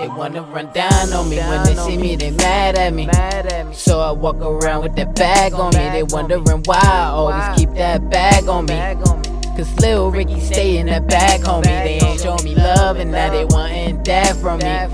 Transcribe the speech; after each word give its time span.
They 0.00 0.08
wanna 0.08 0.40
run 0.40 0.72
down 0.72 1.12
on 1.12 1.28
me 1.28 1.36
when 1.36 1.62
they 1.64 1.74
see 1.74 1.98
me, 1.98 2.16
they 2.16 2.30
mad 2.30 2.78
at 2.78 2.94
me. 2.94 3.06
So 3.74 4.00
I 4.00 4.10
walk 4.10 4.36
around 4.36 4.82
with 4.82 4.96
that 4.96 5.14
bag 5.14 5.52
on 5.52 5.74
me. 5.74 5.90
They 5.90 6.04
wondering 6.04 6.62
why 6.64 6.80
I 6.82 7.08
always 7.08 7.58
keep 7.58 7.74
that 7.74 8.08
bag 8.08 8.48
on 8.48 8.64
me. 8.64 8.78
Cause 9.58 9.78
Lil 9.78 10.10
Ricky 10.10 10.40
stay 10.40 10.78
in 10.78 10.86
that 10.86 11.06
bag, 11.06 11.42
homie. 11.42 11.64
They 11.64 11.98
ain't 12.02 12.18
show 12.18 12.38
me 12.42 12.54
love 12.54 12.96
and 12.96 13.12
now 13.12 13.28
they 13.28 13.44
wantin' 13.44 14.02
that 14.04 14.36
from 14.38 14.60
me. 14.60 14.88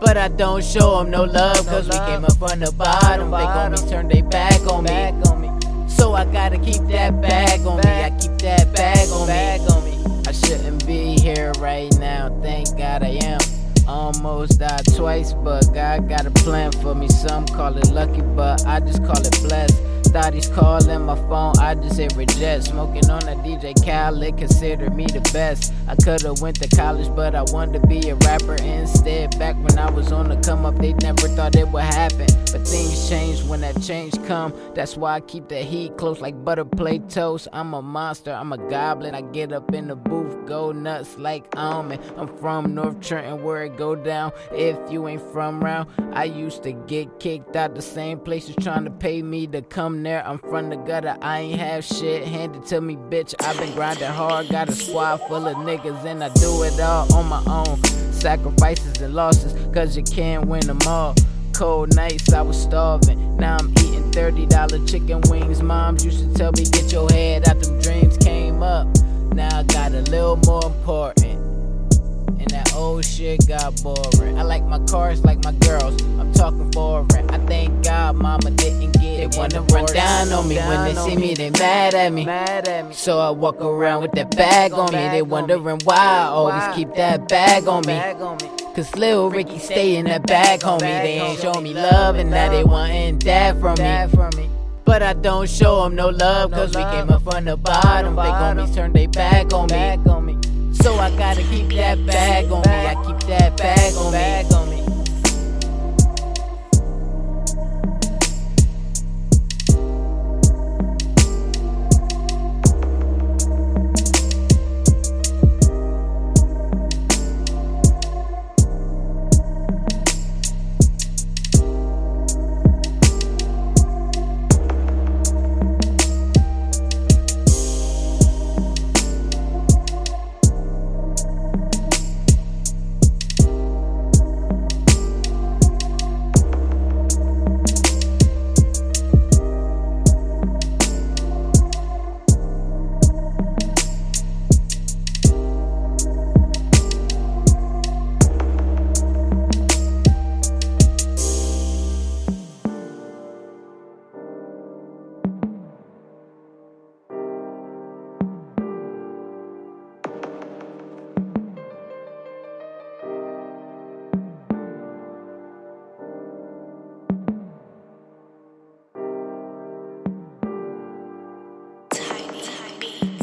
But 0.00 0.16
I 0.16 0.26
don't 0.26 0.64
show 0.64 0.98
them 0.98 1.12
no 1.12 1.22
love, 1.22 1.64
cause 1.68 1.86
we 1.86 1.96
came 1.98 2.24
up 2.24 2.36
from 2.36 2.58
the 2.58 2.72
bottom. 2.72 3.30
They 3.30 3.36
gon' 3.38 3.88
turn 3.88 4.08
they 4.08 4.22
back 4.22 4.60
on 4.66 4.82
me. 4.82 5.88
So 5.88 6.12
I 6.14 6.24
gotta 6.24 6.58
keep 6.58 6.82
that 6.88 7.20
bag 7.22 7.60
on 7.60 7.76
me. 7.76 7.88
I 7.88 8.10
keep 8.18 8.36
that 8.38 8.74
bag 8.74 9.08
on 9.10 9.28
me. 9.28 9.83
Almost 14.04 14.58
died 14.60 14.84
twice, 14.94 15.32
but 15.32 15.72
God 15.72 16.10
got 16.10 16.26
a 16.26 16.30
plan 16.30 16.72
for 16.72 16.94
me. 16.94 17.08
Some 17.08 17.46
call 17.46 17.74
it 17.78 17.90
lucky, 17.90 18.20
but 18.20 18.66
I 18.66 18.80
just 18.80 19.02
call 19.02 19.16
it 19.16 19.32
blessed. 19.40 19.80
Thought 20.14 20.32
he's 20.32 20.48
calling 20.48 21.06
my 21.06 21.16
phone, 21.16 21.58
I 21.58 21.74
just 21.74 21.98
hit 21.98 22.14
reject. 22.14 22.66
Smoking 22.66 23.10
on 23.10 23.24
a 23.24 23.34
DJ 23.34 23.74
Khaled, 23.84 24.38
consider 24.38 24.88
me 24.88 25.06
the 25.06 25.18
best. 25.32 25.72
I 25.88 25.96
could've 25.96 26.40
went 26.40 26.62
to 26.62 26.68
college, 26.76 27.12
but 27.16 27.34
I 27.34 27.42
wanted 27.42 27.82
to 27.82 27.88
be 27.88 28.10
a 28.10 28.14
rapper 28.14 28.54
instead. 28.54 29.36
Back 29.40 29.56
when 29.56 29.76
I 29.76 29.90
was 29.90 30.12
on 30.12 30.28
the 30.28 30.36
come 30.36 30.64
up, 30.66 30.76
they 30.76 30.92
never 30.92 31.26
thought 31.26 31.56
it 31.56 31.66
would 31.66 31.82
happen. 31.82 32.28
But 32.52 32.64
things 32.64 33.08
change 33.08 33.42
when 33.42 33.62
that 33.62 33.82
change 33.82 34.14
come. 34.28 34.54
That's 34.76 34.96
why 34.96 35.14
I 35.14 35.20
keep 35.20 35.48
the 35.48 35.58
heat 35.58 35.96
close 35.96 36.20
like 36.20 36.44
butter 36.44 36.64
plate 36.64 37.10
toast. 37.10 37.48
I'm 37.52 37.74
a 37.74 37.82
monster, 37.82 38.32
I'm 38.32 38.52
a 38.52 38.58
goblin. 38.58 39.16
I 39.16 39.22
get 39.22 39.52
up 39.52 39.74
in 39.74 39.88
the 39.88 39.96
booth, 39.96 40.46
go 40.46 40.70
nuts 40.70 41.18
like 41.18 41.44
almond. 41.56 42.00
I'm 42.16 42.28
from 42.38 42.72
North 42.72 43.00
Trenton, 43.00 43.42
where 43.42 43.64
it 43.64 43.76
go 43.76 43.96
down. 43.96 44.30
If 44.52 44.78
you 44.92 45.08
ain't 45.08 45.22
from 45.32 45.58
round, 45.58 45.90
I 46.12 46.22
used 46.22 46.62
to 46.62 46.72
get 46.72 47.18
kicked 47.18 47.56
out 47.56 47.74
the 47.74 47.82
same 47.82 48.20
places 48.20 48.54
trying 48.60 48.84
to 48.84 48.92
pay 48.92 49.20
me 49.20 49.48
to 49.48 49.60
come 49.60 50.03
there. 50.04 50.24
I'm 50.26 50.38
from 50.38 50.70
the 50.70 50.76
gutter, 50.76 51.16
I 51.20 51.40
ain't 51.40 51.58
have 51.58 51.84
shit 51.84 52.26
handed 52.26 52.64
to 52.66 52.80
me, 52.80 52.96
bitch. 52.96 53.34
I've 53.40 53.58
been 53.58 53.74
grinding 53.74 54.08
hard, 54.08 54.48
got 54.48 54.68
a 54.68 54.72
squad 54.72 55.16
full 55.28 55.48
of 55.48 55.56
niggas, 55.56 56.04
and 56.04 56.22
I 56.22 56.28
do 56.34 56.62
it 56.62 56.78
all 56.80 57.12
on 57.14 57.26
my 57.26 57.42
own. 57.46 57.82
Sacrifices 58.12 59.00
and 59.00 59.14
losses, 59.14 59.52
cause 59.74 59.96
you 59.96 60.02
can't 60.04 60.46
win 60.46 60.66
them 60.66 60.78
all. 60.86 61.14
Cold 61.52 61.94
nights, 61.96 62.32
I 62.32 62.42
was 62.42 62.60
starving. 62.60 63.36
Now 63.36 63.56
I'm 63.58 63.70
eating 63.70 64.10
$30 64.12 64.88
chicken 64.88 65.20
wings. 65.28 65.62
Moms 65.62 66.04
used 66.04 66.20
to 66.20 66.34
tell 66.34 66.52
me, 66.52 66.64
get 66.64 66.92
your 66.92 67.10
head 67.10 67.48
out, 67.48 67.60
them 67.60 67.80
dreams 67.80 68.16
came 68.18 68.62
up. 68.62 68.86
Now 69.34 69.58
I 69.58 69.62
got 69.64 69.92
a 69.92 70.02
little 70.02 70.36
more 70.36 70.64
important. 70.66 71.23
And 72.44 72.50
that 72.50 72.74
old 72.74 73.06
shit 73.06 73.48
got 73.48 73.82
boring. 73.82 74.38
I 74.38 74.42
like 74.42 74.64
my 74.64 74.78
cars 74.80 75.24
like 75.24 75.42
my 75.44 75.52
girls. 75.52 75.98
I'm 76.20 76.30
talking 76.34 76.70
foreign. 76.72 77.30
I 77.30 77.38
thank 77.46 77.82
God 77.82 78.16
mama 78.16 78.50
didn't 78.50 78.92
get 78.92 79.02
it. 79.02 79.30
They 79.30 79.38
wanna 79.38 79.62
run 79.62 79.86
down 79.86 80.30
on 80.30 80.46
me 80.46 80.56
when 80.56 80.84
they 80.84 80.94
see 81.00 81.16
me, 81.16 81.32
they 81.32 81.48
mad 81.48 81.94
at 81.94 82.12
me. 82.12 82.26
Mad 82.26 82.68
at 82.68 82.86
me. 82.86 82.92
So 82.92 83.18
I 83.18 83.30
walk 83.30 83.62
around 83.62 84.02
with 84.02 84.12
that 84.12 84.36
bag 84.36 84.74
on 84.74 84.92
me. 84.92 85.08
They 85.08 85.22
wondering 85.22 85.80
why 85.84 85.96
I 85.96 86.24
always 86.24 86.76
keep 86.76 86.94
that 86.96 87.30
bag 87.30 87.66
on 87.66 87.86
me. 87.86 87.98
Cause 88.74 88.94
Lil 88.94 89.30
Ricky 89.30 89.58
stay 89.58 89.96
in 89.96 90.04
that 90.04 90.26
bag, 90.26 90.60
homie. 90.60 90.80
They 90.80 91.20
ain't 91.20 91.40
show 91.40 91.58
me 91.62 91.72
love 91.72 92.16
and 92.16 92.30
now 92.30 92.50
they 92.50 92.62
wantin' 92.62 93.20
that 93.20 93.58
from 93.58 93.76
me. 94.36 94.50
But 94.84 95.02
I 95.02 95.14
don't 95.14 95.48
show 95.48 95.82
them 95.84 95.94
no 95.94 96.10
love, 96.10 96.50
cause 96.50 96.76
we 96.76 96.82
came 96.82 97.08
up 97.08 97.22
from 97.22 97.46
the 97.46 97.56
bottom. 97.56 98.16
They 98.16 98.22
gon' 98.22 98.58
me 98.58 98.74
turn 98.74 98.92
they 98.92 99.06
back 99.06 99.50
on 99.54 99.68
me. 99.68 100.43
I 101.04 101.10
gotta 101.18 101.42
keep 101.42 101.68
that 101.72 102.06
bag 102.06 102.50
on 102.50 102.62
me. 102.62 102.72
I 102.72 102.94
keep 103.04 103.28
that 103.28 103.58
bag 103.58 103.94
on 103.94 104.70
me. 104.70 104.73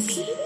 Beats. 0.08 0.41